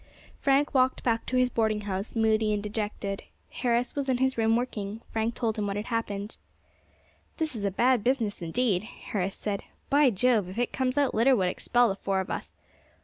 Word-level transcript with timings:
Frank 0.39 0.73
walked 0.73 1.03
back 1.03 1.27
to 1.27 1.37
his 1.37 1.51
boarding 1.51 1.81
house, 1.81 2.15
moody 2.15 2.51
and 2.55 2.63
dejected. 2.63 3.21
Harris 3.51 3.93
was 3.93 4.09
in 4.09 4.17
his 4.17 4.35
room 4.35 4.55
working. 4.55 4.99
Frank 5.11 5.35
told 5.35 5.59
him 5.59 5.67
what 5.67 5.75
had 5.75 5.85
happened. 5.85 6.37
"This 7.37 7.55
is 7.55 7.65
a 7.65 7.69
bad 7.69 8.03
business 8.03 8.41
indeed," 8.41 8.81
Harris 8.81 9.35
said. 9.35 9.63
"By 9.91 10.09
Jove! 10.09 10.49
if 10.49 10.57
it 10.57 10.73
comes 10.73 10.97
out, 10.97 11.13
Litter 11.13 11.35
would 11.35 11.49
expel 11.49 11.89
the 11.89 11.95
four 11.97 12.19
of 12.19 12.31
us. 12.31 12.51